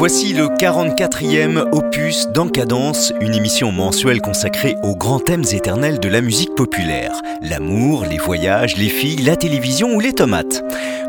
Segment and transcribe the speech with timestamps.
[0.00, 6.22] Voici le 44e opus d'Encadence, une émission mensuelle consacrée aux grands thèmes éternels de la
[6.22, 7.20] musique populaire.
[7.42, 10.64] L'amour, les voyages, les filles, la télévision ou les tomates.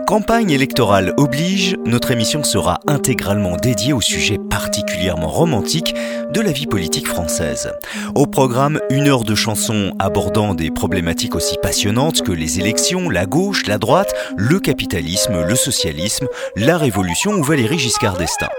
[0.07, 5.95] Campagne électorale oblige, notre émission sera intégralement dédiée au sujet particulièrement romantique
[6.33, 7.71] de la vie politique française.
[8.13, 13.25] Au programme, une heure de chansons abordant des problématiques aussi passionnantes que les élections, la
[13.25, 18.49] gauche, la droite, le capitalisme, le socialisme, la révolution ou Valérie Giscard d'Estaing.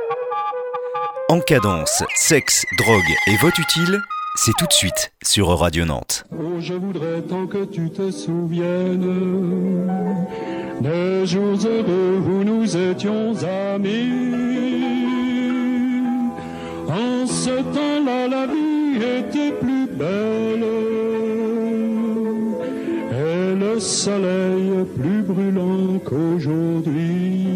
[1.32, 4.02] En cadence, sexe, drogue et vote utile,
[4.36, 6.26] c'est tout de suite sur Radio Nantes.
[6.30, 9.86] Oh, je voudrais tant que tu te souviennes
[10.82, 13.34] des jours heureux où nous étions
[13.72, 14.12] amis.
[16.86, 20.66] En ce temps-là, la vie était plus belle
[23.10, 27.51] et le soleil plus brûlant qu'aujourd'hui.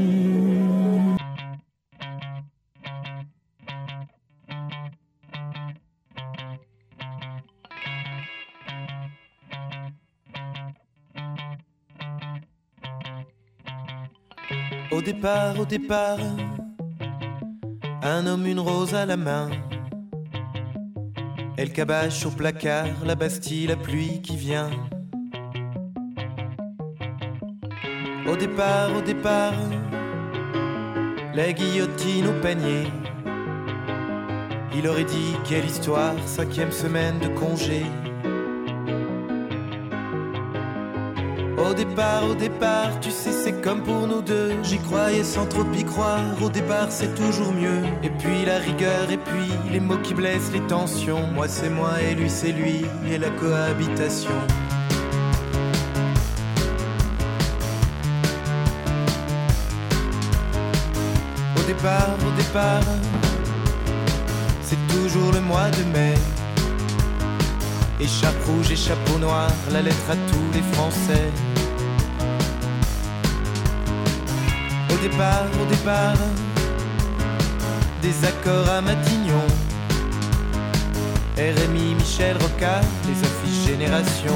[15.06, 16.18] Départ, au départ,
[18.02, 19.48] un homme, une rose à la main.
[21.56, 24.68] Elle cabache au placard, la Bastille, la pluie qui vient.
[28.28, 29.54] Au départ, au départ,
[31.34, 32.88] la guillotine au panier.
[34.74, 37.84] Il aurait dit quelle histoire, cinquième semaine de congé.
[41.76, 44.52] Départ, au départ, tu sais, c'est comme pour nous deux.
[44.62, 46.24] J'y croyais sans trop y croire.
[46.42, 47.82] Au départ, c'est toujours mieux.
[48.02, 51.26] Et puis la rigueur, et puis les mots qui blessent, les tensions.
[51.34, 54.30] Moi, c'est moi, et lui, c'est lui, et la cohabitation.
[61.58, 62.88] Au départ, au départ,
[64.62, 66.14] c'est toujours le mois de mai.
[68.00, 71.32] Échape rouge et noir, la lettre à tous les Français.
[75.06, 76.16] Au départ, au départ,
[78.02, 79.46] des accords à Matignon.
[81.38, 84.34] RMI, Michel Rocard, les affiches Génération.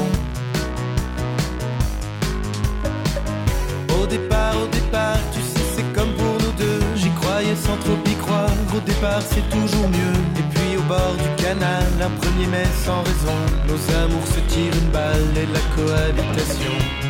[4.01, 6.79] Au départ, au départ, tu sais, c'est comme pour nous deux.
[6.95, 8.55] J'y croyais sans trop y croire.
[8.73, 10.19] Au départ, c'est toujours mieux.
[10.39, 13.39] Et puis au bord du canal, un premier mai sans raison.
[13.67, 17.00] Nos amours se tirent une balle et la cohabitation.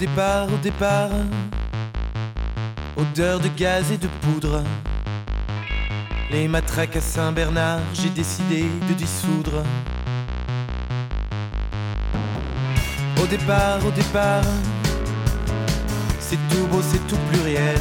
[0.00, 1.10] Départ, au départ,
[2.96, 4.64] odeur de gaz et de poudre.
[6.30, 9.62] Les matraques à Saint-Bernard, j'ai décidé de dissoudre.
[13.22, 14.42] Au départ, au départ,
[16.18, 17.80] c'est tout beau, c'est tout pluriel.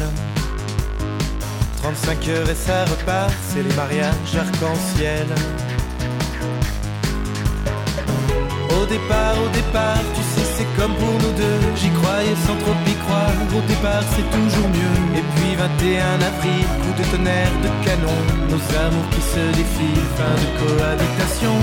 [1.81, 5.27] 35 heures et ça repart, c'est les mariages arc-en-ciel.
[8.77, 10.28] Au départ, au départ, tu
[10.59, 11.59] c'est comme pour nous deux.
[11.79, 13.31] J'y croyais sans trop y croire.
[13.55, 14.97] Au départ, c'est toujours mieux.
[15.19, 18.19] Et puis 21 avril, coup de tonnerre, de canon.
[18.51, 21.55] Nos amours qui se défilent, fin de cohabitation.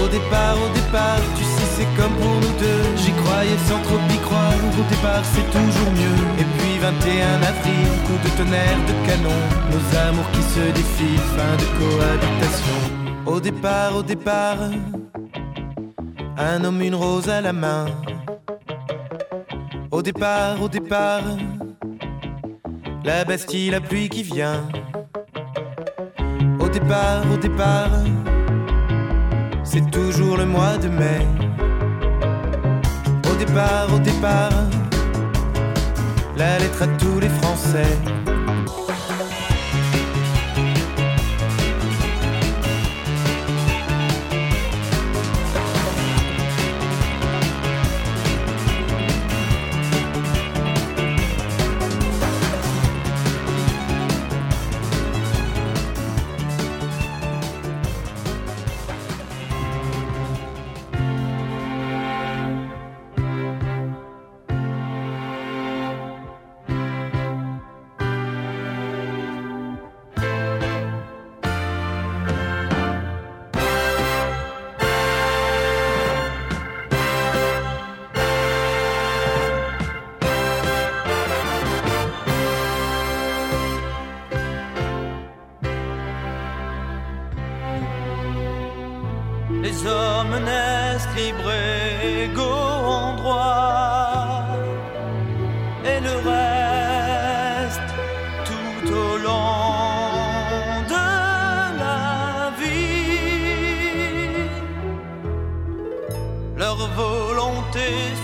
[0.00, 2.84] Au départ, au départ, tu sais, c'est comme pour nous deux.
[2.96, 4.60] J'y croyais sans trop y croire.
[4.80, 6.18] Au départ, c'est toujours mieux.
[6.42, 9.40] Et puis 21 avril, coup de tonnerre, de canon.
[9.72, 12.78] Nos amours qui se défilent, fin de cohabitation.
[13.26, 14.60] Au départ, au départ.
[16.38, 17.86] Un homme, une rose à la main.
[19.90, 21.22] Au départ, au départ,
[23.04, 24.68] la Bastille, la pluie qui vient.
[26.60, 27.90] Au départ, au départ,
[29.64, 31.26] c'est toujours le mois de mai.
[33.30, 34.52] Au départ, au départ,
[36.36, 38.17] la lettre à tous les Français.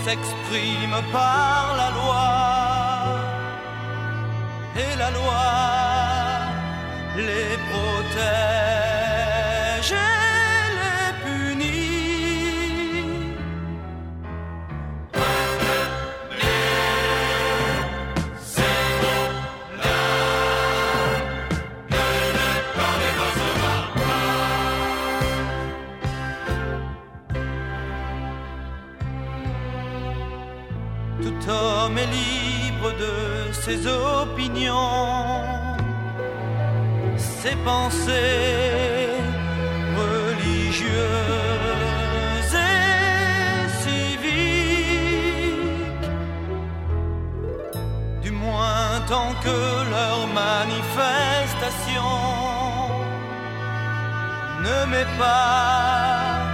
[0.05, 2.27] S'exprime par la loi,
[4.83, 5.45] et la loi
[7.17, 8.84] les protège
[33.65, 35.41] ses opinions
[37.17, 39.09] ses pensées
[40.01, 40.95] religieuses
[42.53, 44.91] et civiques,
[48.21, 49.59] du moins tant que
[49.93, 52.11] leur manifestation
[54.65, 56.44] ne met pas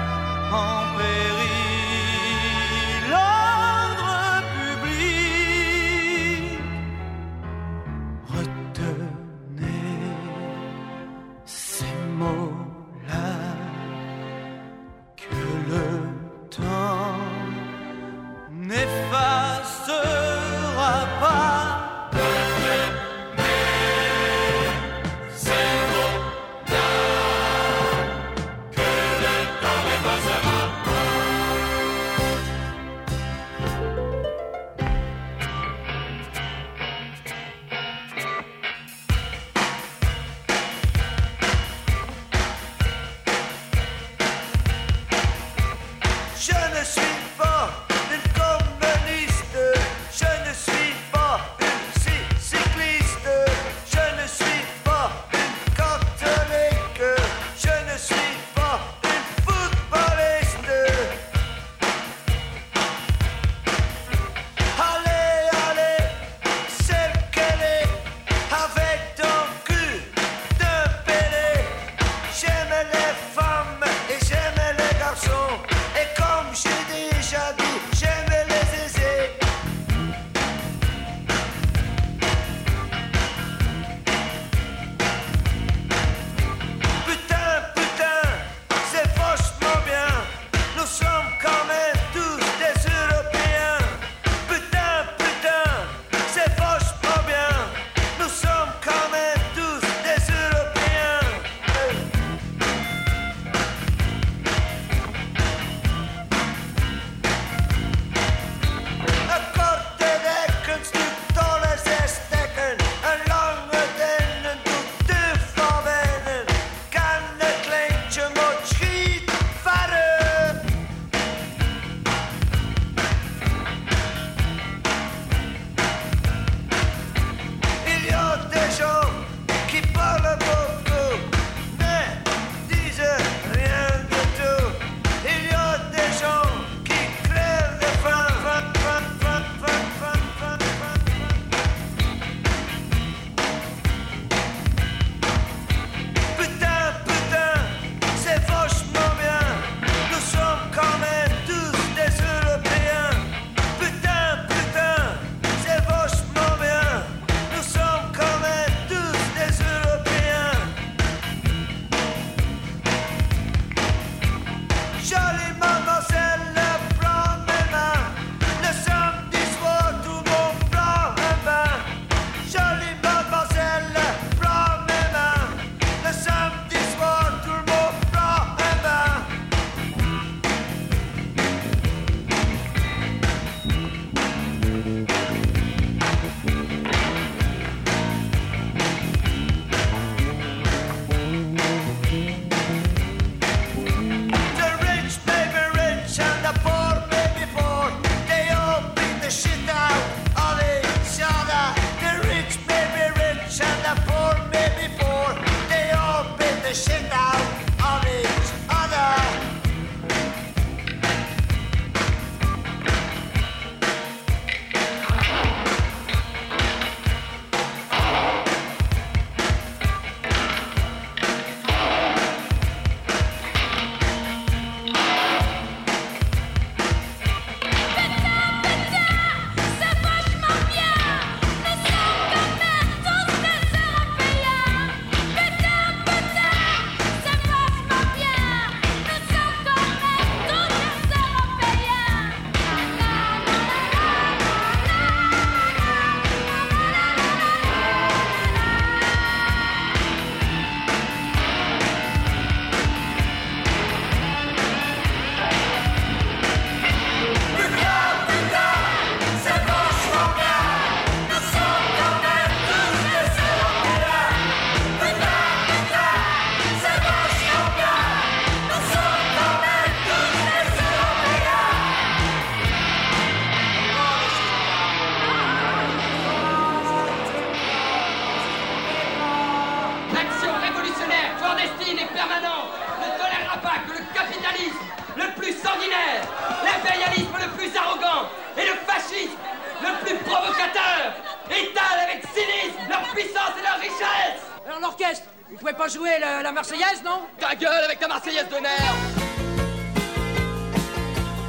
[296.62, 297.22] Marseillaise, non?
[297.40, 298.96] Ta gueule avec ta Marseillaise de nerf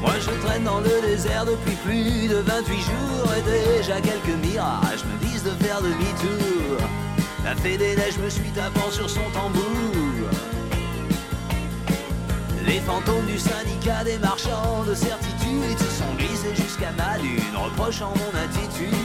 [0.01, 5.05] Moi je traîne dans le désert depuis plus de 28 jours et déjà quelques mirages
[5.05, 6.89] me disent de faire demi-tour.
[7.45, 10.31] La fée des neiges me suit tapant sur son tambour.
[12.65, 18.15] Les fantômes du syndicat des marchands de certitude se sont glissés jusqu'à ma lune, reprochant
[18.17, 18.97] mon attitude.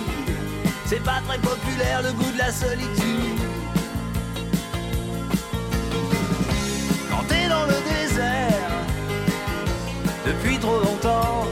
[0.86, 3.37] C'est pas très populaire le goût de la solitude.
[10.28, 11.46] Depuis trop longtemps,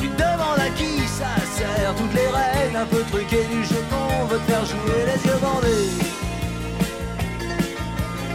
[0.00, 1.94] tu te demandes à qui ça sert.
[1.96, 5.38] Toutes les règles un peu truquées du jeu qu'on veut te faire jouer les yeux
[5.42, 5.90] bandés.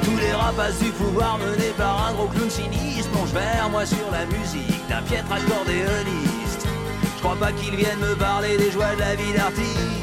[0.04, 4.10] Tous les rapaces du pouvoir menés par un gros clown sinistre plongent vers moi sur
[4.12, 6.68] la musique d'un piètre accordéoniste.
[7.16, 10.03] Je crois pas qu'ils viennent me parler des joies de la vie d'artiste.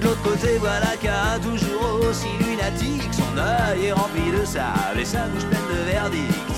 [0.00, 5.04] De l'autre côté, voilà qu'un toujours aussi lunatique, son œil est rempli de sable et
[5.04, 6.50] sa bouche pleine de verdict.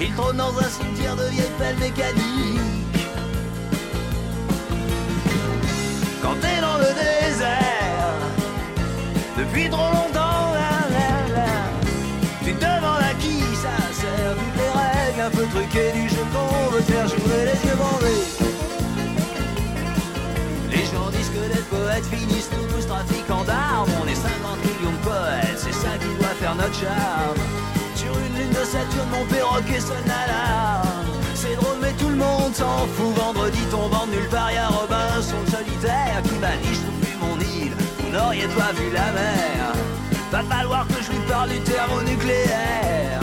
[0.00, 2.60] Il trône dans un cimetière de vieilles pelles mécaniques.
[6.20, 8.14] Quand t'es dans le désert,
[9.38, 11.52] depuis trop longtemps, là, là, là,
[12.44, 14.34] tu te demandes à qui ça sert.
[14.34, 18.24] Toutes les règles un peu truquées du jeu qu'on veut faire jouer les yeux bandés.
[20.70, 22.43] Les gens disent que les poètes finissent
[26.56, 27.40] notre charme.
[27.94, 30.88] Sur une lune de Saturne, mon perroquet sonne l'alarme.
[31.34, 33.14] C'est drôle, mais tout le monde s'en fout.
[33.16, 37.72] Vendredi tombant nulle part, y'a Robinson solitaire qui m'a dit Je plus mon île.
[38.00, 39.72] Vous n'auriez pas vu la mer.
[40.30, 43.20] Va falloir que je lui parle du thermonucléaire.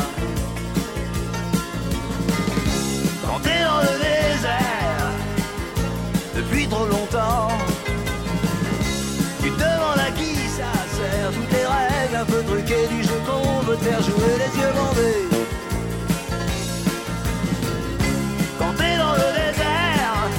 [3.25, 5.11] Quand t'es dans le désert,
[6.35, 7.60] depuis trop longtemps.
[13.77, 15.27] Te faire jouer les yeux bandés.
[18.59, 20.29] Quand t'es dans le désert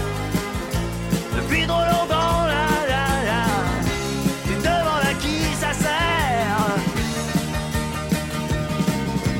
[1.36, 3.44] Depuis trop longtemps là, là, là,
[4.46, 6.58] Tu te demandes à qui ça sert.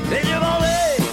[0.09, 1.03] Les yeux bandés.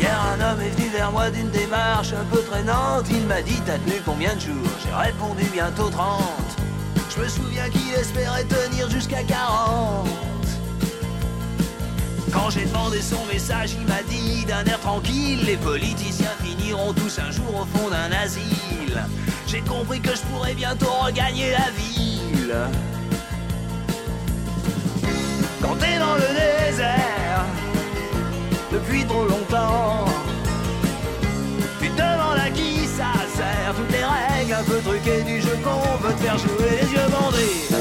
[0.00, 3.06] Hier un homme est venu vers moi d'une démarche un peu traînante.
[3.10, 4.72] Il m'a dit t'as tenu combien de jours?
[4.84, 6.20] J'ai répondu bientôt 30
[7.14, 10.33] Je me souviens qu'il espérait tenir jusqu'à 40
[12.34, 17.20] Quand j'ai demandé son message il m'a dit d'un air tranquille Les politiciens finiront tous
[17.20, 19.00] un jour au fond d'un asile.
[19.46, 22.54] J'ai compris que je pourrais bientôt regagner la ville.
[25.62, 27.44] Quand t'es dans le désert
[28.72, 30.04] depuis trop longtemps.
[31.80, 33.74] Tu te demandes à qui ça sert.
[33.76, 37.08] Toutes les règles un peu truquées du jeu qu'on veut te faire jouer les yeux
[37.10, 37.73] bandés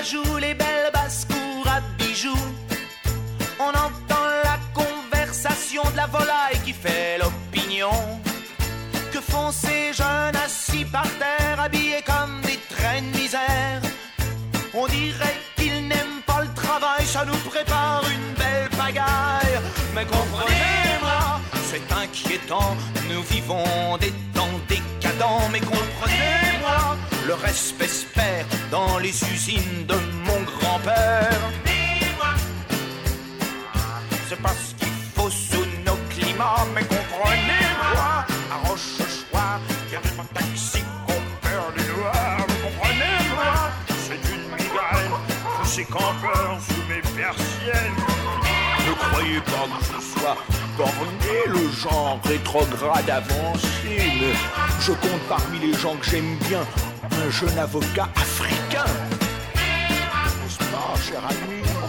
[0.00, 2.46] d'acajou, les belles basses-cours à bijoux,
[3.58, 7.90] on entend la conversation de la volaille qui fait l'opinion.
[9.12, 13.82] Que font ces jeunes assis par terre, habillés comme des traînes misère?
[14.74, 19.60] On dirait qu'ils n'aiment pas le travail, ça nous prépare une belle pagaille.
[19.94, 21.40] Mais comprenez-moi,
[21.70, 22.76] c'est inquiétant,
[23.10, 25.48] nous vivons des temps décadents.
[25.52, 26.96] Mais comprenez-moi,
[27.26, 29.94] le respect se perd dans les usines de
[30.26, 31.38] mon grand-père.
[34.28, 40.82] C'est parce qu'il faut sous nos climats, mais comprenez-moi, à Rochechouart, il y a qui
[41.08, 42.36] ont peur du noir.
[42.64, 45.12] Comprenez-moi, c'est une migraine,
[45.62, 47.96] je sais campeurs sous mes persiennes.
[48.86, 50.36] Ne croyez pas que je sois
[50.76, 53.68] borné, le genre rétrograde avancé,
[54.20, 54.34] mais
[54.80, 56.64] je compte parmi les gens que j'aime bien
[57.12, 58.84] un jeune avocat africain.
[61.10, 61.79] Cher ami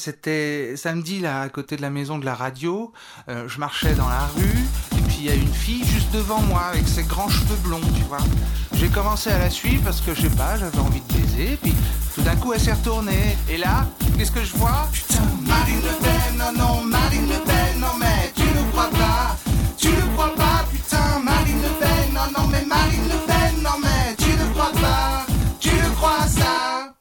[0.00, 2.92] c'était samedi, là, à côté de la maison de la radio,
[3.28, 4.64] euh, je marchais dans la rue,
[4.96, 7.80] et puis il y a une fille juste devant moi, avec ses grands cheveux blonds,
[7.94, 8.24] tu vois.
[8.72, 11.74] J'ai commencé à la suivre parce que, je sais pas, j'avais envie de baiser, puis
[12.14, 13.86] tout d'un coup, elle s'est retournée, et là,
[14.16, 14.88] qu'est-ce que je vois?
[14.90, 19.36] Putain, Marine Le Pen, non, non, Marine Le Pen, non, mais tu ne crois pas,
[19.76, 23.78] tu ne crois pas, putain, Marine Le Pen, non, non, mais Marine Le Pen, non,
[23.82, 25.26] mais tu ne crois pas,
[25.60, 26.94] tu ne crois ça?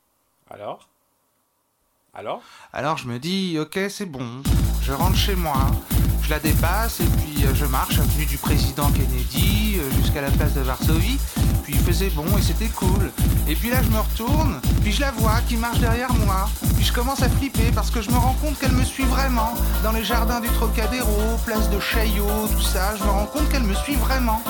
[0.52, 0.90] Alors?
[2.14, 2.42] Alors?
[2.72, 4.44] Alors je me dis, ok, c'est bon,
[4.84, 5.58] je rentre chez moi,
[6.22, 10.30] je la dépasse et puis euh, je marche avenue du président Kennedy euh, jusqu'à la
[10.30, 11.18] place de Varsovie.
[11.64, 13.12] Puis il faisait bon et c'était cool.
[13.48, 16.48] Et puis là je me retourne, puis je la vois qui marche derrière moi.
[16.76, 19.56] Puis je commence à flipper parce que je me rends compte qu'elle me suit vraiment.
[19.84, 23.64] Dans les jardins du Trocadéro, place de Chaillot, tout ça, je me rends compte qu'elle
[23.64, 24.44] me suit vraiment.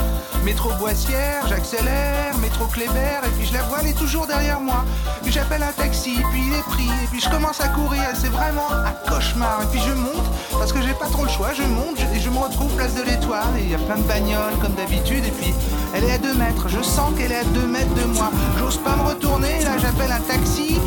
[0.44, 4.86] Métro Boissière, j'accélère, métro Kléber, et puis je la vois, elle est toujours derrière moi.
[5.24, 8.30] Puis j'appelle un taxi, puis il est pris, et puis je commence à courir, c'est
[8.30, 9.64] vraiment un cauchemar.
[9.64, 12.30] Et puis je monte, parce que j'ai pas trop le choix, je monte, et je
[12.30, 15.32] me retrouve place de l'Étoile, et il y a plein de bagnoles comme d'habitude, et
[15.32, 15.54] puis
[15.94, 18.30] elle est à 2 mètres, je sens qu'elle est à 2 mètres de moi.
[18.58, 20.78] J'ose pas me retourner, là j'appelle un taxi,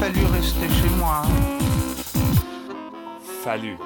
[0.00, 1.22] fallu rester chez moi.
[3.42, 3.76] Fallu.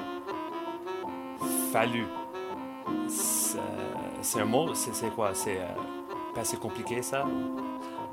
[1.73, 2.05] Fallu.
[4.21, 5.33] C'est un mot C'est quoi?
[5.33, 5.67] C'est euh,
[6.33, 7.25] pas assez compliqué ça?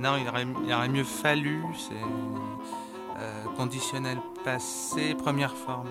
[0.01, 1.95] Non, il aurait, il aurait mieux fallu, c'est
[3.21, 5.89] euh, conditionnel passé, première forme.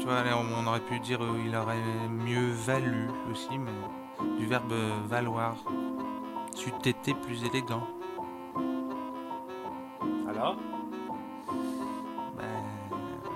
[0.00, 4.74] Tu vois, on aurait pu dire euh, il aurait mieux valu aussi, mais du verbe
[5.06, 5.54] valoir.
[6.56, 7.86] Tu t'étais plus élégant.
[10.42, 10.56] Alors
[12.36, 12.44] Ben,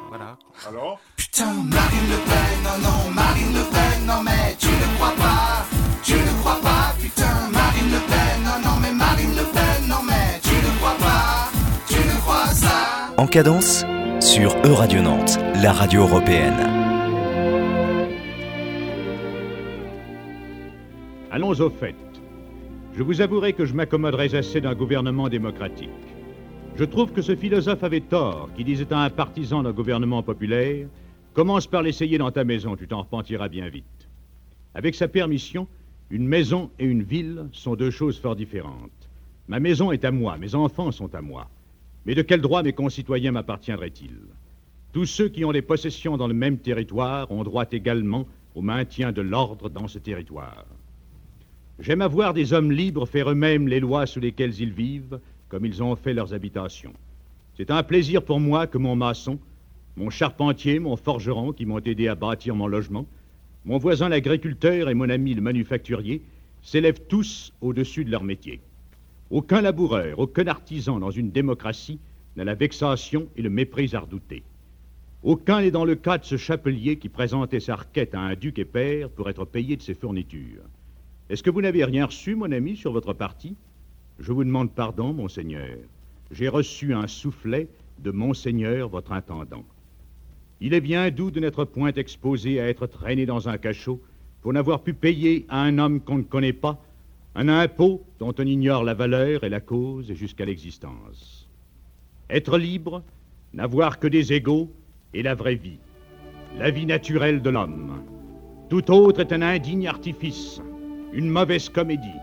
[0.09, 0.37] voilà.
[0.69, 5.13] Alors Putain, Marine Le Pen, non, non, Marine Le Pen, non mais tu ne crois
[5.13, 5.65] pas,
[6.03, 10.03] tu ne crois pas, putain, Marine Le Pen, non, non, mais Marine Le Pen, non
[10.05, 11.49] mais tu ne crois pas,
[11.87, 13.15] tu ne crois ça.
[13.19, 13.85] En cadence
[14.21, 16.59] sur E-Radio Nantes, la radio européenne.
[21.31, 21.95] Allons au fait.
[22.97, 26.16] Je vous avouerai que je m'accommoderais assez d'un gouvernement démocratique.
[26.79, 30.87] Je trouve que ce philosophe avait tort qui disait à un partisan d'un gouvernement populaire
[31.33, 34.09] Commence par l'essayer dans ta maison, tu t'en repentiras bien vite.
[34.75, 35.69] Avec sa permission,
[36.11, 39.09] une maison et une ville sont deux choses fort différentes.
[39.49, 41.49] Ma maison est à moi, mes enfants sont à moi.
[42.05, 44.21] Mais de quel droit mes concitoyens m'appartiendraient-ils?
[44.93, 49.13] Tous ceux qui ont des possessions dans le même territoire ont droit également au maintien
[49.13, 50.67] de l'ordre dans ce territoire.
[51.79, 55.65] J'aime à voir des hommes libres faire eux-mêmes les lois sous lesquelles ils vivent, comme
[55.65, 56.93] ils ont fait leurs habitations.
[57.57, 59.39] C'est un plaisir pour moi que mon maçon,
[59.97, 63.07] mon charpentier, mon forgeron qui m'ont aidé à bâtir mon logement,
[63.65, 66.23] mon voisin l'agriculteur et mon ami le manufacturier
[66.63, 68.61] s'élèvent tous au-dessus de leur métier.
[69.31, 71.99] Aucun laboureur, aucun artisan dans une démocratie
[72.37, 74.43] n'a la vexation et le mépris à redouter.
[75.23, 78.59] Aucun n'est dans le cas de ce chapelier qui présentait sa requête à un duc
[78.59, 80.63] et père pour être payé de ses fournitures.
[81.29, 83.57] Est-ce que vous n'avez rien reçu, mon ami, sur votre parti
[84.19, 85.77] Je vous demande pardon, monseigneur.
[86.31, 89.65] J'ai reçu un soufflet de monseigneur, votre intendant.
[90.61, 94.01] Il est bien doux de n'être point exposé à être traîné dans un cachot
[94.41, 96.81] pour n'avoir pu payer à un homme qu'on ne connaît pas
[97.35, 101.47] un impôt dont on ignore la valeur et la cause jusqu'à l'existence.
[102.31, 103.03] Être libre,
[103.53, 104.71] n'avoir que des égaux
[105.13, 105.79] est la vraie vie,
[106.57, 108.03] la vie naturelle de l'homme.
[108.71, 110.63] Tout autre est un indigne artifice,
[111.13, 112.21] une mauvaise comédie,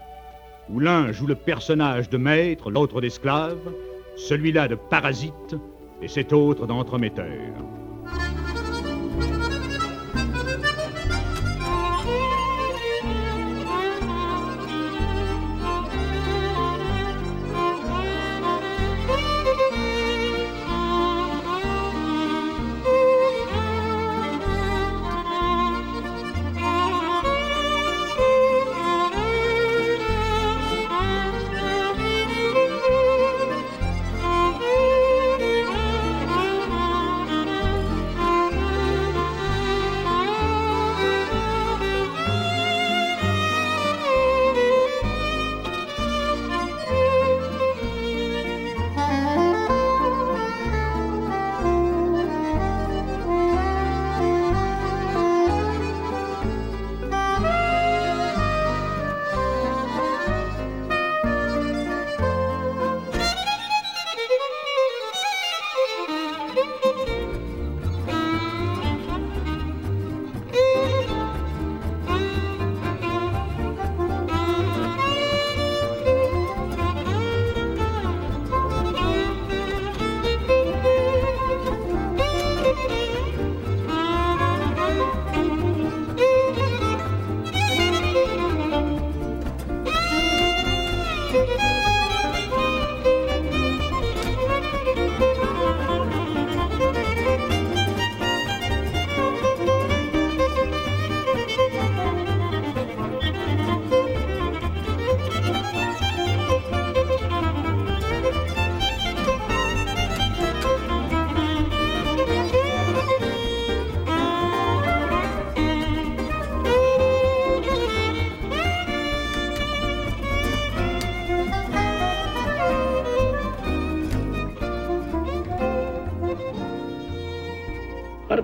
[0.73, 3.59] où l'un joue le personnage de maître, l'autre d'esclave,
[4.15, 5.55] celui-là de parasite
[6.01, 7.27] et cet autre d'entremetteur.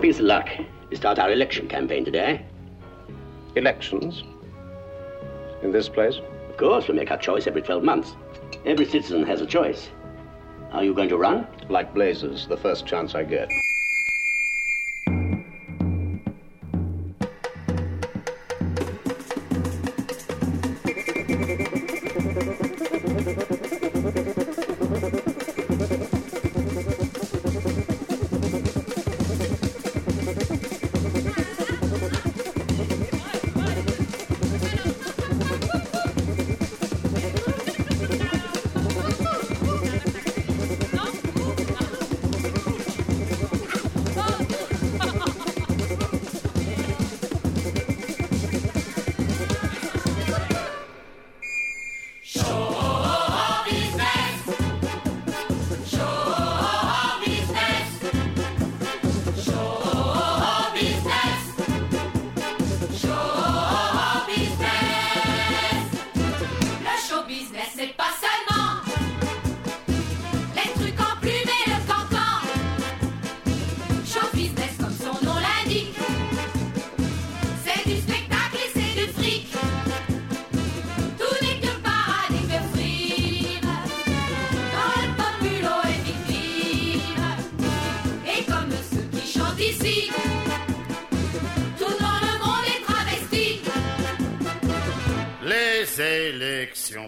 [0.09, 0.49] Piece of luck
[0.89, 2.43] to start our election campaign today.
[3.55, 4.23] Elections?
[5.61, 6.15] In this place?
[6.49, 8.15] Of course, we make our choice every 12 months.
[8.65, 9.91] Every citizen has a choice.
[10.71, 11.45] Are you going to run?
[11.69, 13.51] Like blazes, the first chance I get.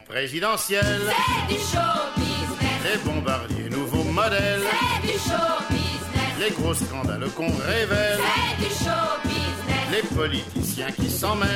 [0.01, 1.01] Élection présidentielle.
[1.47, 1.77] C'est du show
[2.17, 2.81] business.
[2.83, 4.61] Les bombardiers, nouveaux modèles.
[5.01, 6.33] C'est du show business.
[6.39, 8.19] Les gros scandales qu'on révèle.
[8.19, 9.85] C'est du show business.
[9.91, 11.49] Les politiciens qui s'en mêlent.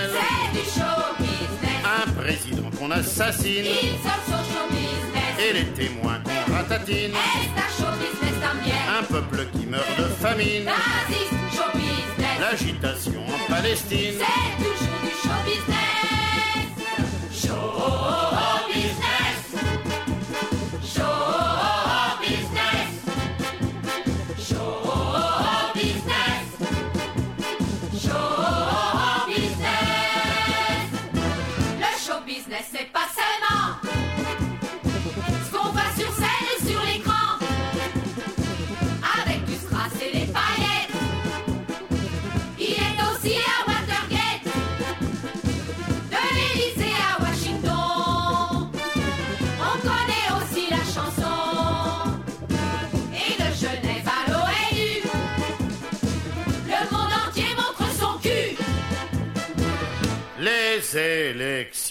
[0.54, 1.82] C'est du show business.
[1.86, 3.66] Un président qu'on assassine.
[3.66, 5.50] Ils sont sur show business.
[5.50, 7.12] Et les témoins qu'on ratatine.
[7.12, 8.76] Est show business también.
[9.00, 10.66] Un peuple qui meurt de famine.
[10.66, 12.40] Nazis, show business.
[12.40, 14.16] L'agitation en Palestine.
[14.20, 14.75] C'est du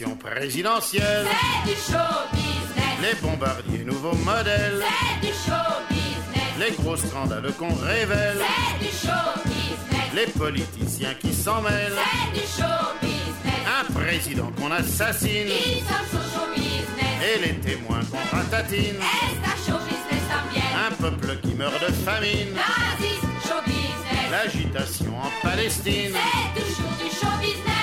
[0.05, 1.27] élections présidentielles.
[1.64, 2.99] C'est du show business.
[3.03, 4.83] Les bombardiers, nouveaux modèles.
[4.83, 6.53] C'est du show business.
[6.59, 8.38] Les gros scandales qu'on révèle.
[8.38, 10.12] C'est du show business.
[10.14, 11.93] Les politiciens qui s'en mêlent.
[12.35, 13.62] C'est du show business.
[13.81, 15.49] Un président qu'on assassine.
[15.49, 17.37] Ils sont show business.
[17.37, 18.97] Et les témoins qu'on ratatine.
[18.97, 20.01] Esta show business.
[20.87, 22.55] Un peuple qui meurt de famine.
[22.55, 24.31] Nazis, show business.
[24.31, 26.14] L'agitation en Palestine.
[26.14, 27.74] C'est toujours du show business.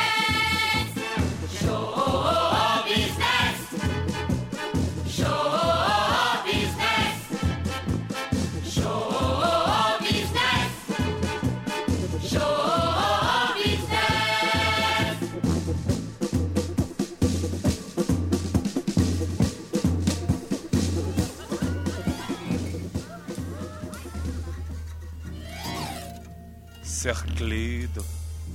[27.41, 28.01] Cerclé de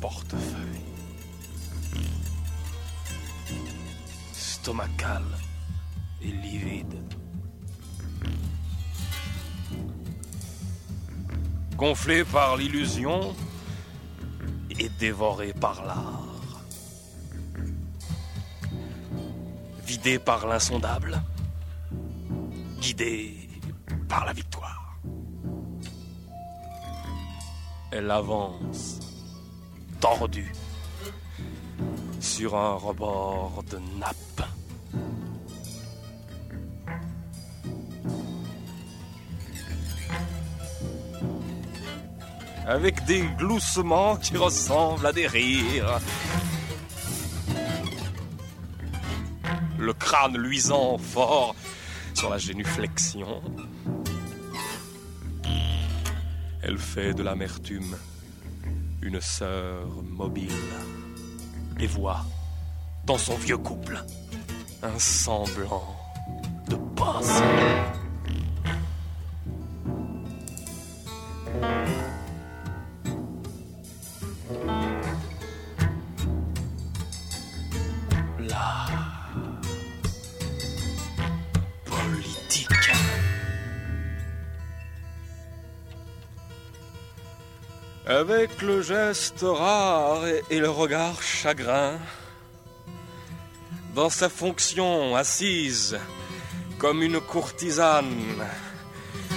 [0.01, 0.81] portefeuilles.
[4.33, 5.25] Stomacal
[6.23, 6.95] et livide.
[11.77, 13.35] Gonflé par l'illusion
[14.79, 16.23] et dévoré par l'art.
[19.85, 21.23] Vidé par l'insondable,
[22.81, 23.49] guidé
[24.09, 24.46] par la victoire.
[27.93, 28.99] Elle avance,
[30.01, 30.53] tordue,
[32.21, 34.43] sur un rebord de nappe.
[42.67, 46.01] Avec des gloussements qui ressemblent à des rires.
[49.79, 51.55] Le crâne luisant fort
[52.15, 53.41] sur la génuflexion.
[56.69, 57.97] Elle fait de l'amertume
[59.01, 60.51] une sœur mobile
[61.79, 62.25] et voit
[63.05, 64.03] dans son vieux couple
[64.83, 65.97] un semblant
[66.69, 67.41] de passe.
[88.57, 91.99] Avec le geste rare et, le regard chagrin,
[93.95, 95.99] dans sa fonction assise
[96.79, 98.15] comme une courtisane,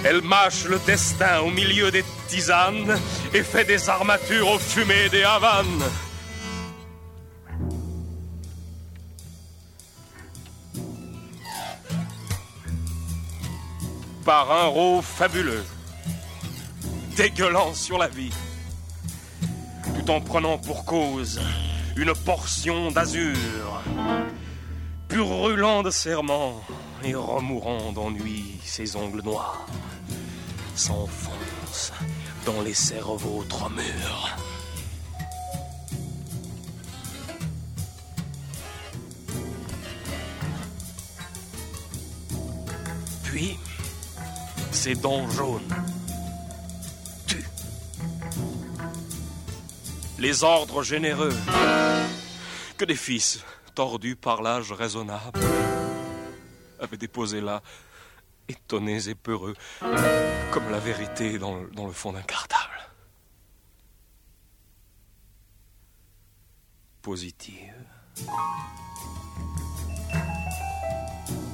[0.04, 2.98] elle mâche le destin au milieu des tisanes
[3.34, 5.84] et fait des armatures aux fumées des havanes.
[14.24, 15.64] Par un rôle fabuleux,
[17.16, 18.32] dégueulant sur la vie,
[20.10, 21.40] en prenant pour cause
[21.96, 23.80] une portion d'azur,
[25.08, 26.60] purrulant de serment
[27.04, 29.66] et remourant d'ennui, ses ongles noirs
[30.74, 31.92] s'enfoncent
[32.44, 34.36] dans les cerveaux trop mûrs.
[43.22, 43.56] Puis,
[44.72, 45.79] ses dents jaunes
[50.20, 51.34] Les ordres généreux
[52.76, 53.42] que des fils
[53.74, 55.40] tordus par l'âge raisonnable
[56.78, 57.62] avaient déposé là,
[58.48, 59.54] étonnés et peureux,
[60.52, 62.90] comme la vérité dans le, fond d'un cartable.
[67.02, 67.74] Positive.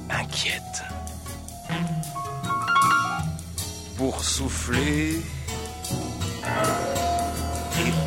[0.09, 0.83] assiette.
[3.97, 5.21] Pour souffler
[7.79, 8.06] et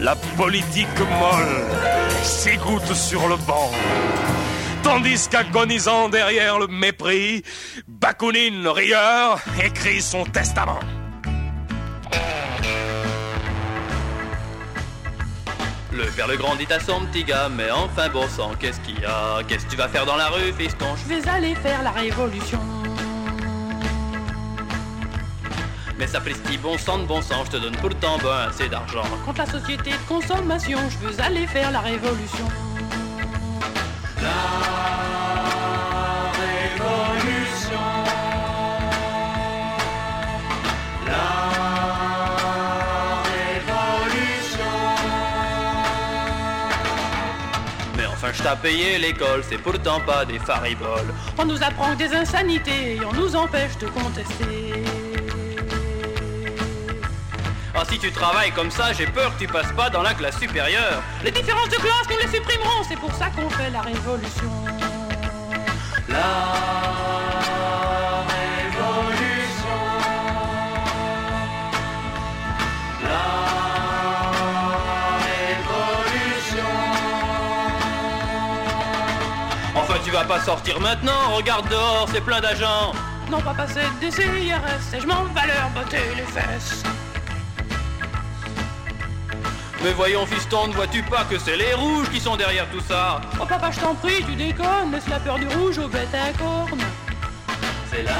[0.00, 1.64] La politique molle
[2.22, 3.70] s'égoutte sur le banc.
[4.82, 7.42] Tandis qu'agonisant derrière le mépris,
[7.86, 10.80] Bakounine, rieur, écrit son testament.
[15.92, 18.98] Le père le grand dit à son petit gars, mais enfin bon sang, qu'est-ce qu'il
[19.00, 19.42] y a?
[19.46, 20.86] Qu'est-ce que tu vas faire dans la rue, fiston?
[20.96, 22.58] Je vais aller faire la révolution.
[26.02, 29.04] Mais sapristi, bon sang de bon sang, je te donne pourtant ben assez d'argent.
[29.24, 32.44] Contre la société de consommation, je veux aller faire la révolution.
[36.40, 37.84] révolution.
[41.06, 41.22] La
[43.30, 44.74] révolution.
[47.96, 51.14] Mais enfin, je t'ai payé l'école, c'est pourtant pas des fariboles.
[51.38, 55.01] On nous apprend des insanités et on nous empêche de contester.
[57.92, 61.02] Si tu travailles comme ça, j'ai peur que tu passes pas dans la classe supérieure.
[61.22, 64.50] Les différences de classe, nous les supprimerons, c'est pour ça qu'on fait la révolution.
[66.08, 66.24] La
[68.32, 69.78] révolution.
[73.04, 73.24] La
[75.28, 76.70] révolution.
[79.74, 82.94] Enfin, tu vas pas sortir maintenant, regarde dehors, c'est plein d'agents.
[83.30, 86.82] Non, pas passer des CIRS et je m'en vais leur botter les fesses.
[89.84, 93.20] Mais voyons, fiston, ne vois-tu pas que c'est les rouges qui sont derrière tout ça
[93.40, 96.32] Oh papa, je t'en prie, tu déconnes, laisse la peur du rouge aux bêtes à
[96.38, 96.80] cornes.
[97.90, 98.12] C'est la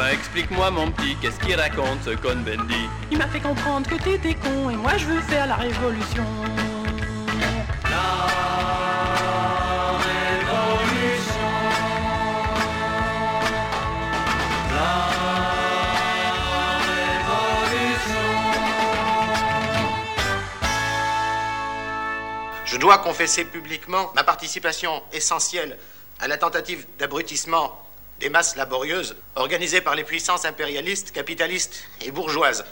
[0.00, 3.96] enfin, explique-moi, mon petit, qu'est-ce qu'il raconte, ce con Bendy Il m'a fait comprendre que
[3.96, 6.24] t'étais con et moi je veux faire la révolution.
[22.64, 25.76] Je dois confesser publiquement ma participation essentielle
[26.20, 27.89] à la tentative d'abrutissement
[28.20, 32.64] des masses laborieuses organisée par les puissances impérialistes, capitalistes et bourgeoises.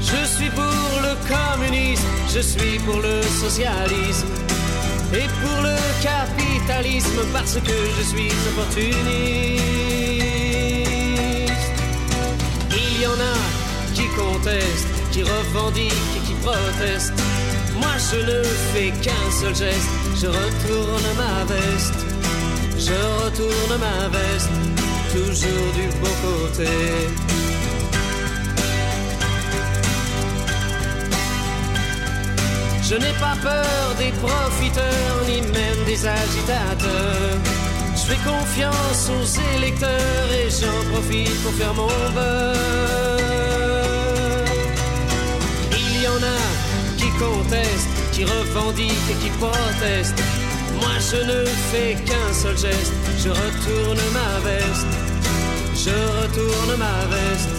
[0.00, 4.26] Je suis pour le communisme, je suis pour le socialisme
[5.14, 8.98] et pour le capitalisme parce que je suis opportuniste.
[12.72, 17.37] Il y en a qui contestent, qui revendiquent et qui protestent.
[17.80, 22.00] Moi je ne fais qu'un seul geste, je retourne ma veste,
[22.86, 24.50] je retourne ma veste,
[25.12, 26.70] toujours du bon côté.
[32.88, 37.38] Je n'ai pas peur des profiteurs, ni même des agitateurs.
[37.94, 43.57] Je fais confiance aux électeurs et j'en profite pour faire mon beurre.
[47.18, 50.20] Qui contestent, qui revendiquent et qui protestent.
[50.80, 54.86] Moi je ne fais qu'un seul geste, je retourne ma veste.
[55.74, 57.50] Je retourne ma veste,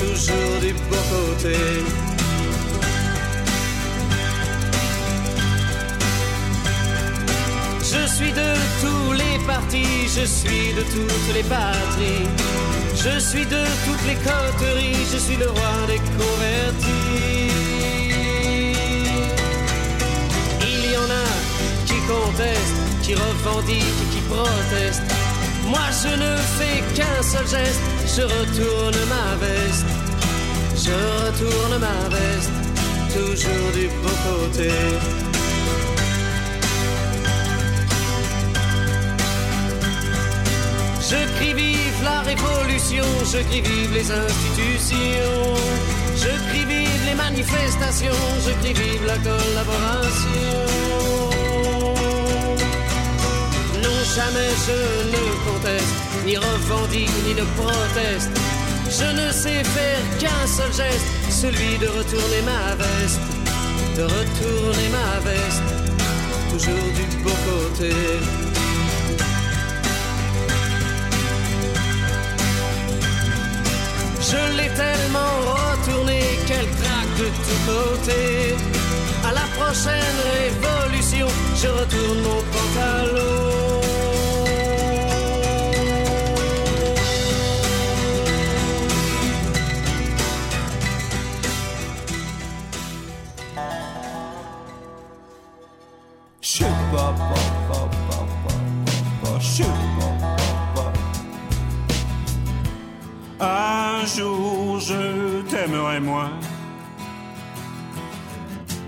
[0.00, 1.56] toujours du bon côté.
[7.80, 12.28] Je suis de tous les partis, je suis de toutes les patries.
[12.94, 17.53] Je suis de toutes les coteries, je suis le roi des convertis.
[23.02, 25.02] Qui revendiquent et qui protestent.
[25.66, 27.80] Moi je ne fais qu'un seul geste,
[28.16, 29.86] je retourne ma veste.
[30.76, 32.50] Je retourne ma veste,
[33.14, 34.70] toujours du bon côté.
[41.00, 45.54] Je crie vive la révolution, je crie vive les institutions,
[46.16, 51.33] je crie vive les manifestations, je crie vive la collaboration.
[53.82, 54.78] Non, jamais je
[55.12, 55.94] ne conteste,
[56.26, 58.30] ni revendique, ni ne proteste.
[58.88, 63.20] Je ne sais faire qu'un seul geste, celui de retourner ma veste,
[63.96, 65.62] de retourner ma veste,
[66.50, 67.92] toujours du bon côté.
[74.20, 78.83] Je l'ai tellement retourné qu'elle craque de tous côtés.
[79.26, 83.44] À la prochaine révolution, je retourne mon pantalon.
[103.40, 106.30] Un jour je t'aimerai moins.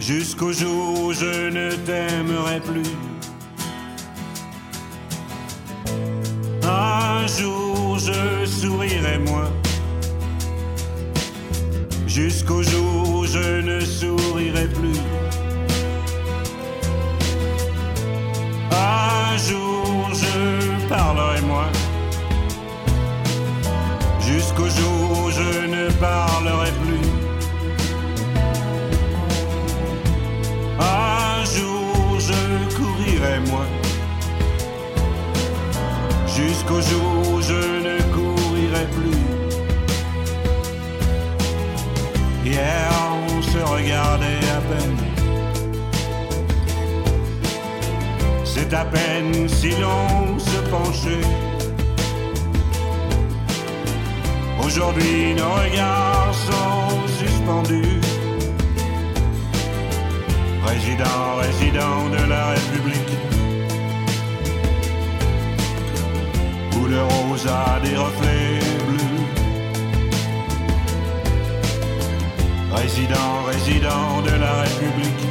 [0.07, 2.95] Jusqu'au jour où je ne t'aimerai plus.
[6.63, 9.51] Un jour je sourirai moins.
[12.07, 15.01] Jusqu'au jour où je ne sourirai plus.
[18.71, 21.73] Un jour je parlerai moins.
[24.21, 26.86] Jusqu'au jour où je ne parlerai plus.
[36.67, 37.53] Jusqu'au jour où je
[37.87, 39.23] ne courirai plus.
[42.45, 42.91] Hier
[43.29, 44.97] on se regardait à peine.
[48.45, 51.29] C'est à peine si l'on se penchait.
[54.65, 58.01] Aujourd'hui, nos regards sont suspendus.
[60.65, 63.36] Président, résident de la République.
[66.97, 69.25] Le rose a des reflets bleus.
[72.81, 75.27] Résident, résident de la République.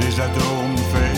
[0.00, 1.15] des atomes, fais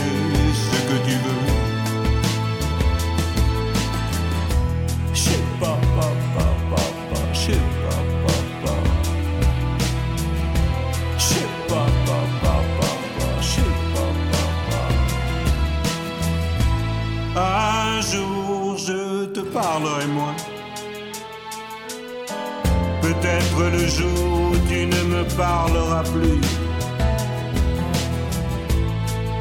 [23.21, 26.41] Peut-être le jour où tu ne me parleras plus.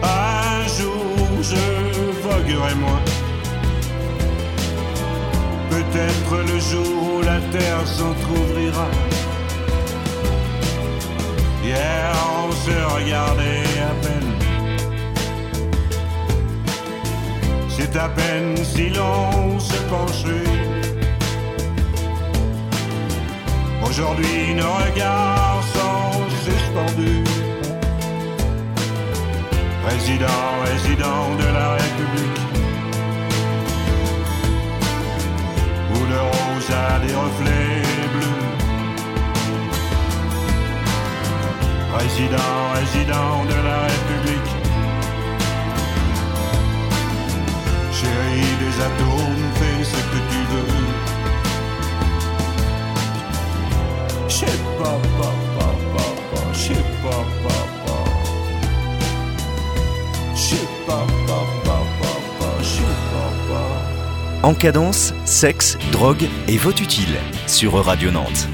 [0.01, 1.63] Un jour je
[2.23, 2.99] voguerai moi.
[5.69, 8.87] Peut-être le jour où la terre s'entr'ouvrira.
[11.63, 12.11] Hier
[12.41, 14.31] on se regardait à peine.
[17.69, 20.66] C'est à peine si l'on se penchait.
[23.89, 27.23] Aujourd'hui nos regards sont suspendus.
[29.87, 32.41] Résident, résident de la République.
[35.93, 37.83] Où le rose a des reflets
[38.13, 38.41] bleus.
[41.97, 44.51] Résident, résident de la République.
[47.93, 50.76] Chérie des atomes, fais ce que tu veux.
[64.47, 67.17] En cadence, sexe, drogue et vote utile
[67.47, 68.47] sur Radio Nantes.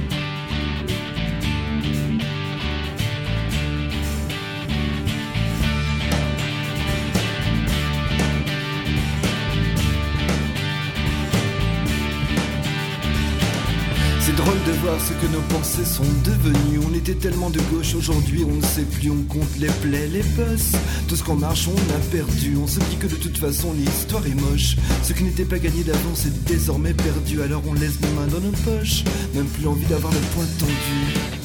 [14.44, 16.80] Drôle de voir ce que nos pensées sont devenues.
[16.90, 20.24] On était tellement de gauche aujourd'hui, on ne sait plus, on compte les plaies, les
[20.24, 20.74] bosses.
[21.08, 22.58] Tout ce qu'on marche, on a perdu.
[22.62, 24.76] On se dit que de toute façon, l'histoire est moche.
[25.04, 27.42] Ce qui n'était pas gagné d'avance est désormais perdu.
[27.42, 31.43] Alors on laisse nos mains dans nos poches, même plus envie d'avoir le poing tendu.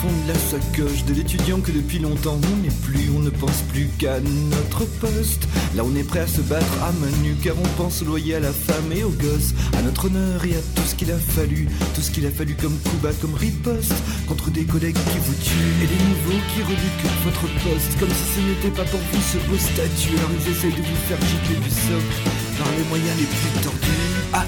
[0.00, 3.62] Fond de la sacoche de l'étudiant que depuis longtemps on n'est plus, on ne pense
[3.70, 5.46] plus qu'à notre poste.
[5.76, 8.36] Là on est prêt à se battre à main nue car on pense au loyer
[8.36, 11.18] à la femme et aux gosses, à notre honneur et à tout ce qu'il a
[11.18, 13.92] fallu, tout ce qu'il a fallu comme coup bas, comme riposte
[14.26, 18.24] contre des collègues qui vous tuent et des nouveaux qui reluquent votre poste comme si
[18.36, 20.16] ce n'était pas pour vous ce beau statut.
[20.16, 24.06] Alors ils essayent de vous faire gicler du socle par les moyens les plus tordus.
[24.32, 24.44] À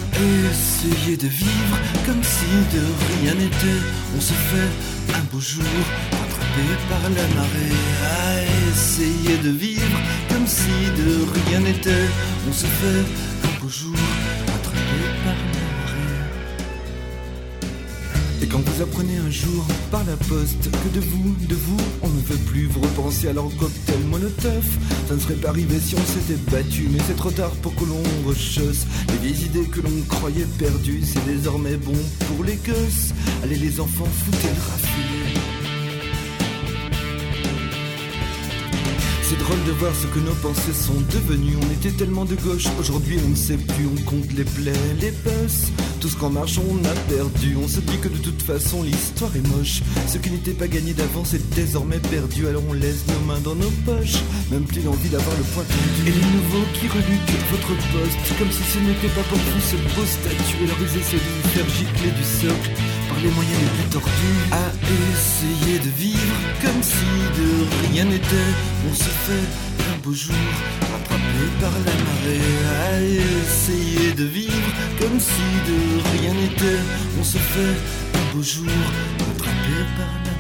[0.47, 3.81] essayer de vivre comme si de rien n'était.
[4.17, 4.71] On se fait
[5.19, 5.83] un beau jour
[6.19, 7.77] rattrapé par la marée.
[8.27, 8.33] À
[8.71, 9.99] essayer de vivre
[10.31, 12.09] comme si de rien n'était.
[12.49, 13.03] On se fait
[13.49, 13.97] un beau jour
[18.53, 22.21] Quand vous apprenez un jour par la poste que de vous, de vous, on ne
[22.21, 24.63] veut plus vous repenser à leur cocktail monotone,
[25.09, 27.85] ça ne serait pas arrivé si on s'était battu, mais c'est trop tard pour que
[27.85, 31.03] l'on rechausse les vieilles idées que l'on croyait perdues.
[31.03, 31.97] C'est désormais bon
[32.29, 33.15] pour les gosses.
[33.43, 35.32] Allez les enfants, foutez le raffiné.
[39.43, 41.57] Drôle de voir ce que nos pensées sont devenues.
[41.61, 43.87] On était tellement de gauche, aujourd'hui on ne sait plus.
[43.87, 45.73] On compte les plaies, les bosses.
[46.01, 47.57] Tout ce qu'en marche on a perdu.
[47.63, 49.83] On se dit que de toute façon l'histoire est moche.
[50.07, 52.47] Ce qui n'était pas gagné d'avance est désormais perdu.
[52.47, 54.23] Alors on laisse nos mains dans nos poches.
[54.51, 56.01] Même plus l'envie d'avoir le point tendu.
[56.07, 58.39] Et les nouveaux qui reluquent votre poste.
[58.39, 60.65] Comme si ce n'était pas pour vous ce beau statut.
[60.65, 64.41] Alors ils essaient de vous faire du socle les moyens les plus tordus.
[64.51, 64.67] À
[65.13, 67.49] essayer de vivre comme si de
[67.89, 68.51] rien n'était.
[68.91, 69.47] On se fait
[69.93, 70.35] un beau jour
[70.93, 72.49] rattrapé par la marée.
[72.89, 74.71] À essayer de vivre
[75.01, 75.79] comme si de
[76.19, 76.81] rien n'était.
[77.21, 77.77] On se fait
[78.19, 78.67] un beau jour
[79.19, 80.32] rattrapé par la marée.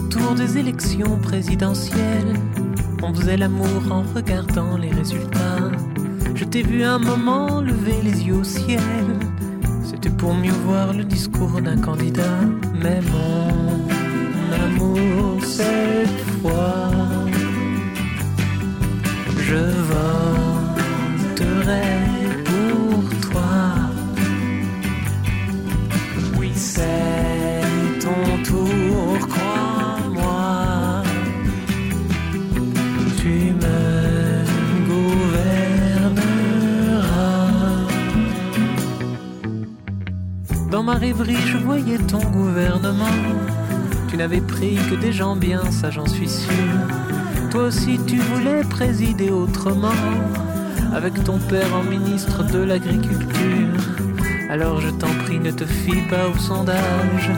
[0.00, 2.34] Tour des élections présidentielles,
[3.02, 5.70] on faisait l'amour en regardant les résultats.
[6.34, 8.80] Je t'ai vu un moment lever les yeux au ciel.
[9.84, 12.40] C'était pour mieux voir le discours d'un candidat.
[12.82, 16.90] Mais mon amour, cette fois,
[19.38, 19.62] je
[21.24, 21.82] voterai
[22.44, 23.90] pour toi.
[26.38, 27.25] Oui, c'est
[40.86, 43.18] ma rêverie, je voyais ton gouvernement.
[44.08, 46.52] Tu n'avais pris que des gens bien, ça j'en suis sûr.
[47.50, 50.00] Toi aussi, tu voulais présider autrement.
[50.94, 53.82] Avec ton père en ministre de l'agriculture.
[54.48, 57.30] Alors je t'en prie, ne te fie pas au sondage.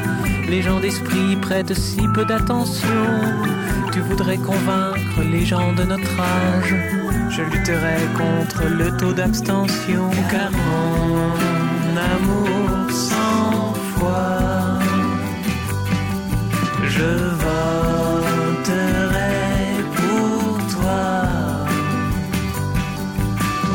[0.50, 3.06] Les gens d'esprit prêtent si peu d'attention.
[3.92, 6.74] Tu voudrais convaincre les gens de notre âge.
[7.30, 10.10] Je lutterai contre le taux d'abstention.
[10.30, 13.37] Car mon amour sans
[16.98, 17.12] je
[17.44, 18.64] voterai
[19.96, 21.06] pour toi.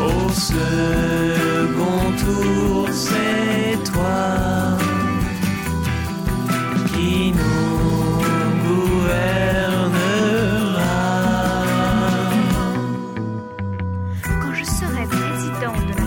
[0.08, 4.24] Au second tour, c'est toi
[6.88, 8.22] qui nous
[8.66, 9.44] gouvernera.
[14.42, 16.03] Quand je serai président de la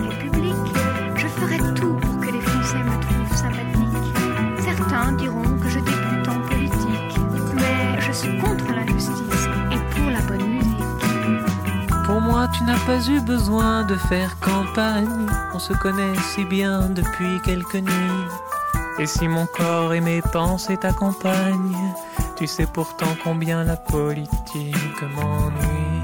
[12.53, 15.27] tu n'as pas eu besoin de faire campagne.
[15.55, 18.29] On se connaît si bien depuis quelques nuits.
[18.99, 21.95] Et si mon corps et mes pensées t'accompagnent,
[22.37, 25.97] tu sais pourtant combien la politique m'ennuie.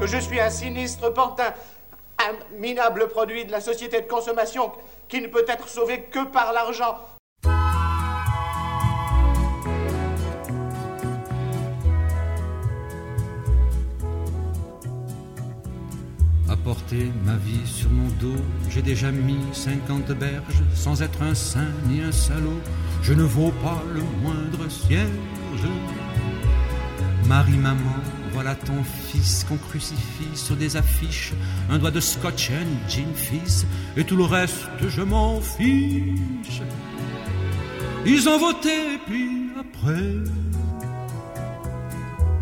[0.00, 1.52] Que je suis un sinistre pantin,
[2.18, 4.72] un minable produit de la société de consommation
[5.08, 6.96] qui ne peut être sauvé que par l'argent.
[16.48, 18.40] Apporter ma vie sur mon dos,
[18.70, 22.60] j'ai déjà mis cinquante berges, sans être un saint ni un salaud,
[23.02, 25.68] je ne vaux pas le moindre cierge.
[27.26, 28.00] Marie, maman,
[28.32, 31.32] voilà ton fils qu'on crucifie sur des affiches,
[31.70, 33.66] un doigt de scotch and gin fils,
[33.96, 36.62] et tout le reste je m'en fiche.
[38.06, 40.14] Ils ont voté, puis après,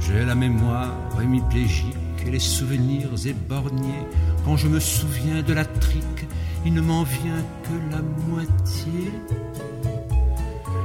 [0.01, 4.07] j'ai la mémoire hémiplégique et les souvenirs éborgnés.
[4.45, 6.27] Quand je me souviens de la trique,
[6.65, 9.13] il ne m'en vient que la moitié.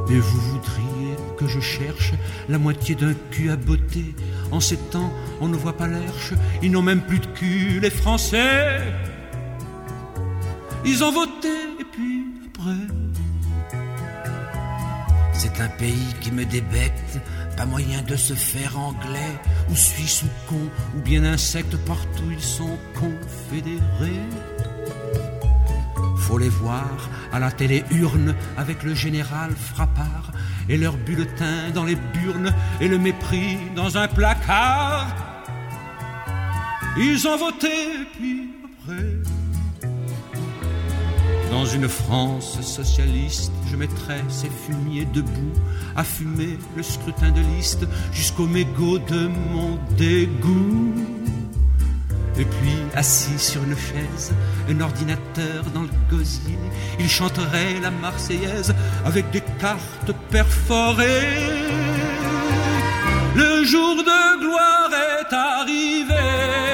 [0.09, 2.13] Et vous voudriez que je cherche
[2.49, 4.13] la moitié d'un cul à beauté.
[4.53, 7.89] En ces temps, on ne voit pas l'herche, ils n'ont même plus de cul, les
[7.89, 8.81] Français.
[10.85, 12.85] Ils ont voté, et puis après.
[15.33, 17.19] C'est un pays qui me débecte,
[17.57, 19.33] pas moyen de se faire anglais,
[19.71, 24.21] ou suisse ou con, ou bien insecte, partout ils sont confédérés.
[26.17, 30.31] Faut les voir à la télé urne avec le général Frappard
[30.69, 35.07] et leur bulletin dans les burnes et le mépris dans un placard.
[36.97, 37.69] Ils ont voté,
[38.17, 38.49] puis
[38.81, 39.03] après.
[41.49, 45.53] Dans une France socialiste, je mettrais ces fumiers debout
[45.95, 51.22] à fumer le scrutin de liste jusqu'au mégot de mon dégoût.
[52.37, 54.33] Et puis, assis sur une chaise,
[54.67, 56.57] un ordinateur dans le gosier,
[56.99, 58.73] il chanterait la Marseillaise
[59.05, 61.37] avec des cartes perforées.
[63.35, 66.73] Le jour de gloire est arrivé.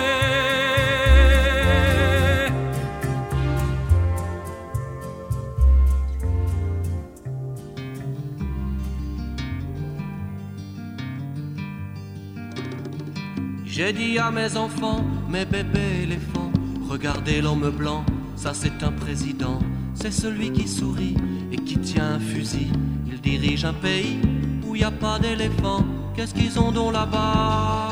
[13.66, 16.52] J'ai dit à mes enfants, mes bébés éléphants,
[16.90, 18.04] regardez l'homme blanc,
[18.36, 19.60] ça c'est un président.
[19.94, 21.16] C'est celui qui sourit
[21.52, 22.72] et qui tient un fusil.
[23.08, 24.20] Il dirige un pays
[24.66, 25.86] où il a pas d'éléphants.
[26.16, 27.90] Qu'est-ce qu'ils ont donc là-bas?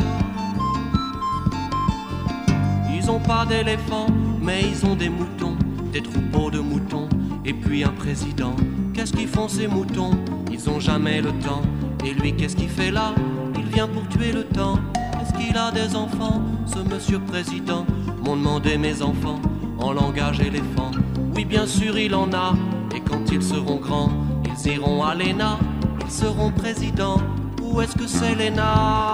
[2.93, 4.07] Ils ont pas d'éléphants,
[4.41, 5.55] mais ils ont des moutons,
[5.93, 7.07] des troupeaux de moutons,
[7.45, 8.55] et puis un président.
[8.93, 10.11] Qu'est-ce qu'ils font ces moutons?
[10.51, 11.61] Ils ont jamais le temps.
[12.05, 13.13] Et lui, qu'est-ce qu'il fait là?
[13.55, 14.79] Il vient pour tuer le temps.
[15.27, 17.85] Est-ce qu'il a des enfants, ce monsieur président
[18.23, 19.41] M'ont demandé mes enfants
[19.77, 20.91] en langage éléphant.
[21.35, 22.53] Oui, bien sûr, il en a.
[22.95, 24.11] Et quand ils seront grands,
[24.45, 25.59] ils iront à l'ENA.
[26.05, 27.17] Ils seront présidents.
[27.61, 29.13] Où est-ce que c'est l'ENA?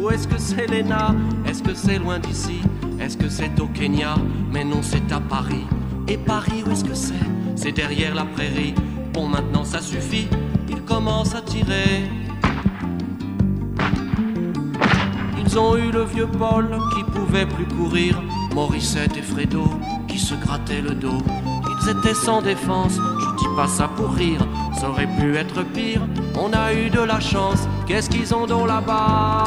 [0.00, 1.16] Où est-ce que c'est l'ENA?
[1.48, 2.60] Est-ce que c'est loin d'ici?
[3.00, 4.14] Est-ce que c'est au Kenya?
[4.52, 5.66] Mais non, c'est à Paris.
[6.06, 7.14] Et Paris, où est-ce que c'est?
[7.56, 8.74] C'est derrière la prairie.
[9.12, 10.28] Bon, maintenant ça suffit.
[10.68, 12.23] Il commence à tirer.
[15.56, 18.20] Ont eu le vieux Paul qui pouvait plus courir,
[18.56, 19.62] Morissette et Fredo
[20.08, 21.22] qui se grattaient le dos.
[21.70, 24.44] Ils étaient sans défense, je dis pas ça pour rire,
[24.80, 26.00] ça aurait pu être pire.
[26.36, 29.44] On a eu de la chance, qu'est-ce qu'ils ont donc là-bas?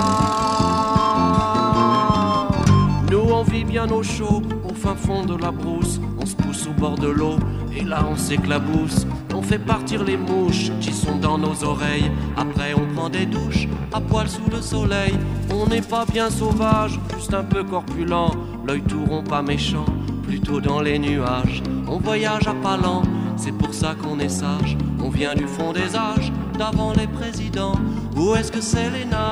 [3.12, 6.68] Nous on vit bien au chaud, au fin fond de la brousse, on se pousse
[6.68, 7.38] au bord de l'eau,
[7.76, 9.06] et là on s'éclabousse.
[9.48, 12.12] Fait partir les mouches qui sont dans nos oreilles.
[12.36, 15.14] Après, on prend des douches à poil sous le soleil.
[15.50, 18.32] On n'est pas bien sauvage, juste un peu corpulent.
[18.66, 19.86] L'œil tout rond, pas méchant,
[20.24, 21.64] plutôt dans les nuages.
[21.88, 23.04] On voyage à pas lent,
[23.38, 24.76] c'est pour ça qu'on est sage.
[25.02, 27.76] On vient du fond des âges, d'avant les présidents.
[28.18, 29.32] Où est-ce que c'est l'ENA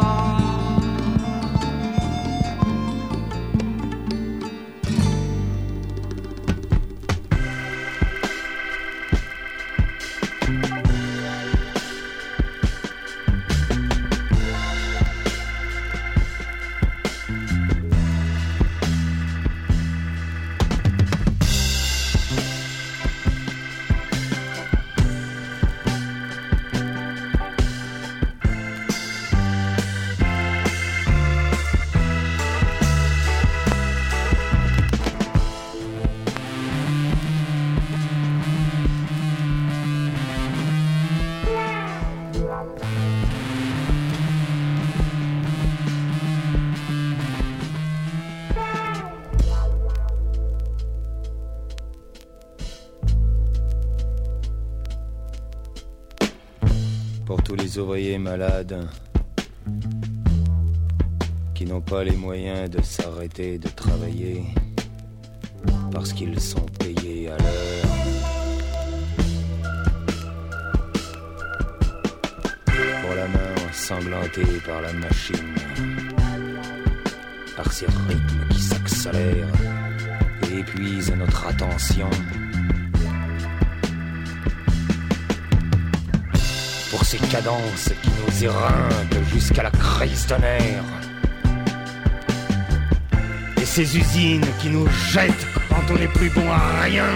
[0.00, 0.15] Pour
[57.76, 58.88] les ouvriers malades,
[61.54, 64.44] qui n'ont pas les moyens de s'arrêter de travailler
[65.92, 67.86] parce qu'ils sont payés à l'heure.
[73.02, 75.54] Pour la main ensanglantée par la machine,
[77.56, 79.52] par ces rythmes qui s'accélèrent
[80.50, 82.08] et épuisent notre attention.
[87.08, 90.82] Ces cadences qui nous éreintent jusqu'à la crise nerfs.
[93.62, 97.12] Et ces usines qui nous jettent quand on n'est plus bon à rien.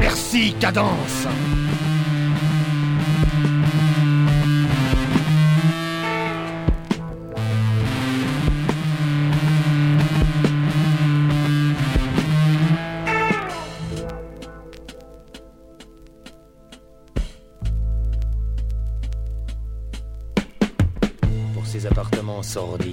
[0.00, 1.28] Merci, cadence.
[22.56, 22.85] solid.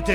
[0.00, 0.08] Pour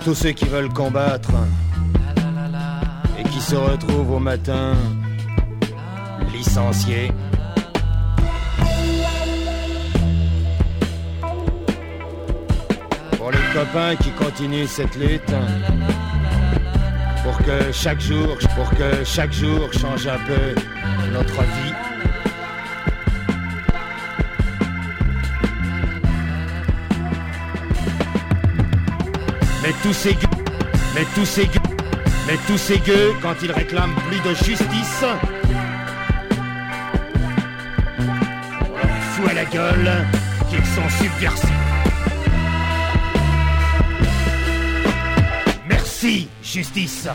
[0.00, 1.32] tous ceux qui veulent combattre
[3.18, 4.74] et qui se retrouvent au matin
[6.32, 7.12] licenciés.
[14.00, 15.34] Qui continuent cette lutte.
[17.24, 20.54] Pour que chaque jour, pour que chaque jour change un peu
[21.10, 21.72] notre vie.
[29.62, 30.44] Mais tous ces gueux,
[30.94, 31.60] mais tous ces gueux,
[32.26, 35.04] mais tous ces gueux, quand ils réclament plus de justice,
[38.60, 40.06] on leur fout à la gueule
[40.50, 41.55] qu'ils sont subversifs.
[46.06, 47.08] Justice.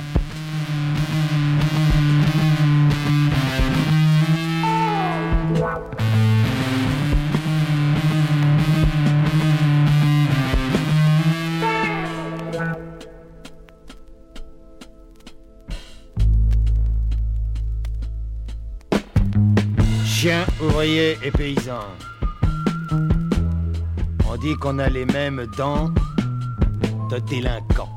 [20.05, 21.79] Chiens, ouvriers et paysans.
[24.29, 25.89] On dit qu'on a les mêmes dents
[27.09, 27.90] de délinquants.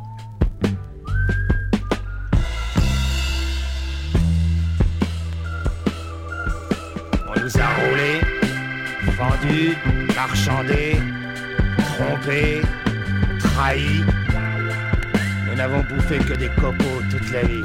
[9.44, 9.76] Vendus,
[10.14, 10.96] marchandés,
[11.78, 12.62] trompés,
[13.38, 14.04] trahis.
[15.46, 17.62] Nous n'avons bouffé que des copeaux toute la vie.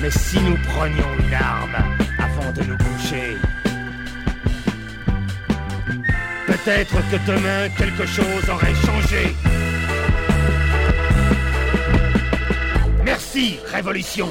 [0.00, 1.76] Mais si nous prenions une arme
[2.18, 3.36] avant de nous coucher,
[6.46, 9.34] peut-être que demain quelque chose aurait changé.
[13.04, 14.28] Merci, Révolution.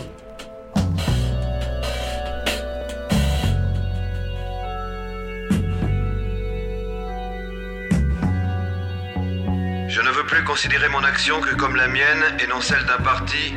[10.54, 13.56] Considérer mon action que comme la mienne et non celle d'un parti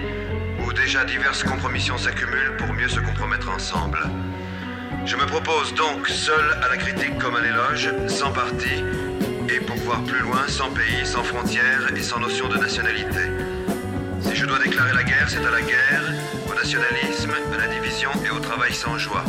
[0.65, 3.99] où déjà diverses compromissions s'accumulent pour mieux se compromettre ensemble.
[5.05, 8.83] Je me propose donc seul à la critique comme à l'éloge, sans parti,
[9.51, 13.25] et pour voir plus loin, sans pays, sans frontières et sans notion de nationalité.
[14.23, 16.15] Si je dois déclarer la guerre, c'est à la guerre,
[16.51, 19.25] au nationalisme, à la division et au travail sans joie.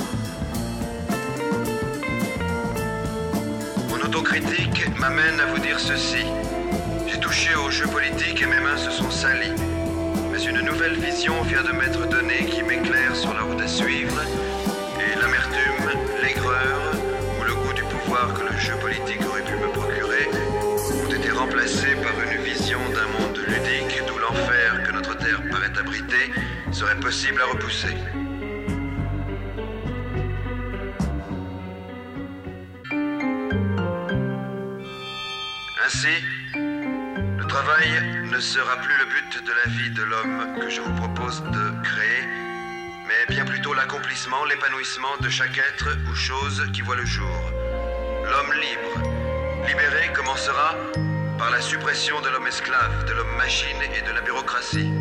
[3.89, 6.23] Mon autocritique m'amène à vous dire ceci.
[7.17, 9.55] J'ai touché au jeu politique et mes mains se sont salies.
[10.31, 14.21] Mais une nouvelle vision vient de m'être donnée qui m'éclaire sur la route à suivre.
[15.01, 16.91] Et l'amertume, l'aigreur
[17.39, 20.29] ou le goût du pouvoir que le jeu politique aurait pu me procurer
[21.07, 25.73] ont été remplacés par une vision d'un monde ludique d'où l'enfer que notre terre paraît
[25.75, 26.31] abriter
[26.71, 27.95] serait possible à repousser.
[35.83, 36.21] Ainsi,
[37.63, 41.41] travail ne sera plus le but de la vie de l'homme que je vous propose
[41.41, 42.23] de créer,
[43.07, 47.35] mais bien plutôt l'accomplissement, l'épanouissement de chaque être ou chose qui voit le jour.
[48.29, 48.93] L'homme libre,
[49.65, 50.75] libéré, commencera
[51.39, 54.91] par la suppression de l'homme esclave, de l'homme machine et de la bureaucratie.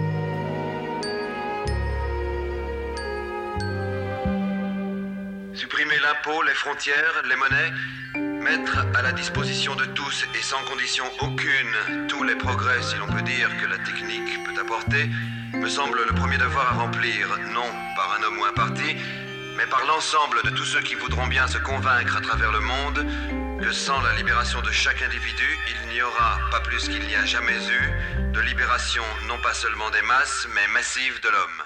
[5.52, 7.72] Supprimer l'impôt, les frontières, les monnaies,
[8.46, 13.08] mettre à la disposition de tous et sans condition aucune tous les progrès, si l'on
[13.08, 15.10] peut dire, que la technique peut apporter,
[15.52, 18.96] me semble le premier devoir à remplir, non par un homme ou un parti,
[19.56, 23.04] mais par l'ensemble de tous ceux qui voudront bien se convaincre à travers le monde
[23.60, 27.24] que sans la libération de chaque individu, il n'y aura, pas plus qu'il n'y a
[27.24, 31.65] jamais eu, de libération non pas seulement des masses, mais massive de l'homme.